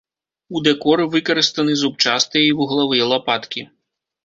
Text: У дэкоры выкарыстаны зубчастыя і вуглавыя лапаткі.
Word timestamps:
У 0.55 0.61
дэкоры 0.67 1.05
выкарыстаны 1.15 1.77
зубчастыя 1.83 2.43
і 2.47 2.57
вуглавыя 2.63 3.13
лапаткі. 3.15 3.61